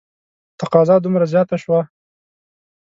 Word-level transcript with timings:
تقاضا 0.59 0.95
دومره 1.01 1.25
زیاته 1.31 1.57
شوه. 1.63 1.81